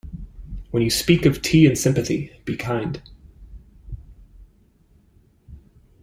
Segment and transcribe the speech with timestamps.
[0.71, 2.99] When you speak of 'Tea and Sympathy', be kind.